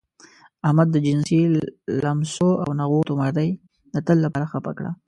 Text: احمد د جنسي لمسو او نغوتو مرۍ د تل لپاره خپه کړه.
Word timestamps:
احمد 0.67 0.87
د 0.91 0.97
جنسي 1.05 1.39
لمسو 2.03 2.49
او 2.63 2.69
نغوتو 2.79 3.13
مرۍ 3.21 3.49
د 3.93 3.95
تل 4.07 4.17
لپاره 4.25 4.45
خپه 4.53 4.71
کړه. 4.77 4.91